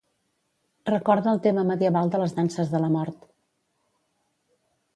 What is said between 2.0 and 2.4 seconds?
de les